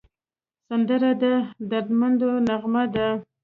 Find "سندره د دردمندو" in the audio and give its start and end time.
0.67-2.29